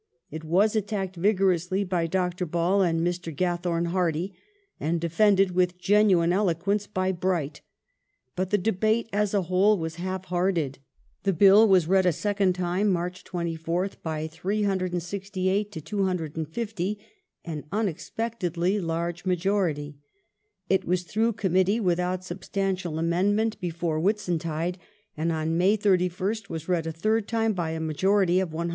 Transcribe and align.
It 0.31 0.43
was 0.43 0.75
attacked 0.75 1.15
vigorously 1.15 1.83
by 1.83 2.07
Dr. 2.07 2.47
Ball 2.47 2.81
and 2.81 3.01
Mr. 3.01 3.31
Gathorne 3.31 3.89
Hardy 3.89 4.33
and 4.79 4.99
defended 4.99 5.51
with 5.51 5.77
genuine 5.77 6.33
eloquence 6.33 6.87
by 6.87 7.11
Bright; 7.11 7.61
but, 8.35 8.49
the 8.49 8.57
debate 8.57 9.07
as 9.13 9.35
a 9.35 9.43
whole, 9.43 9.77
was 9.77 9.97
half 9.97 10.25
hearted. 10.25 10.79
The 11.21 11.33
Bill 11.33 11.67
was 11.67 11.87
read 11.87 12.07
a 12.07 12.13
second 12.13 12.53
time 12.53 12.89
(March 12.89 13.23
24th) 13.23 14.01
by 14.01 14.25
368 14.25 15.71
to 15.71 15.79
250, 15.79 16.99
an 17.45 17.63
unex 17.71 18.09
pectedly 18.17 18.81
large 18.81 19.23
majority.^ 19.25 19.97
It 20.67 20.83
was 20.83 21.03
through 21.03 21.33
Committee, 21.33 21.79
without 21.79 22.23
substantial 22.23 22.97
amendment, 22.97 23.59
before 23.61 23.99
Whitsuntide, 23.99 24.79
and 25.15 25.31
on 25.31 25.59
May 25.59 25.77
31st 25.77 26.49
was 26.49 26.67
read 26.67 26.87
a 26.87 26.91
third 26.91 27.27
time 27.27 27.53
by 27.53 27.69
a 27.69 27.79
majority 27.79 28.39
of 28.39 28.51
114. 28.51 28.69